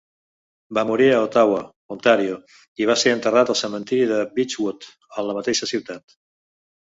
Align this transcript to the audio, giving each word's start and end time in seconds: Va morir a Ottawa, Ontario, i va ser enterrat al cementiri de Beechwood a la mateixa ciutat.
Va 0.77 0.83
morir 0.91 1.07
a 1.15 1.19
Ottawa, 1.25 1.59
Ontario, 1.95 2.37
i 2.83 2.87
va 2.91 2.95
ser 3.01 3.13
enterrat 3.17 3.53
al 3.53 3.59
cementiri 3.61 4.09
de 4.13 4.17
Beechwood 4.39 4.87
a 5.19 5.27
la 5.29 5.37
mateixa 5.41 5.69
ciutat. 5.73 6.19